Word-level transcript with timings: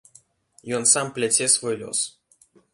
Ён 0.77 0.87
сам 0.93 1.13
пляце 1.19 1.45
свой 1.59 1.75
лёс. 1.85 1.99